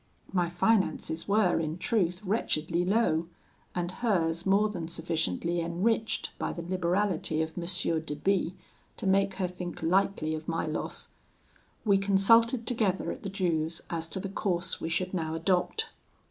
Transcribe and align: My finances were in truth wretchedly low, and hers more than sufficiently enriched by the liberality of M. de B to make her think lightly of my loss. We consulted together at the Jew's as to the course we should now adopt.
My 0.33 0.49
finances 0.49 1.27
were 1.27 1.59
in 1.59 1.77
truth 1.77 2.21
wretchedly 2.25 2.83
low, 2.83 3.27
and 3.75 3.91
hers 3.91 4.47
more 4.47 4.67
than 4.67 4.87
sufficiently 4.87 5.59
enriched 5.61 6.31
by 6.39 6.53
the 6.53 6.63
liberality 6.63 7.39
of 7.43 7.55
M. 7.55 7.65
de 8.01 8.15
B 8.15 8.55
to 8.97 9.05
make 9.05 9.35
her 9.35 9.47
think 9.47 9.83
lightly 9.83 10.33
of 10.33 10.47
my 10.47 10.65
loss. 10.65 11.09
We 11.85 11.99
consulted 11.99 12.65
together 12.65 13.11
at 13.11 13.21
the 13.21 13.29
Jew's 13.29 13.83
as 13.91 14.07
to 14.07 14.19
the 14.19 14.27
course 14.29 14.81
we 14.81 14.89
should 14.89 15.13
now 15.13 15.35
adopt. 15.35 15.89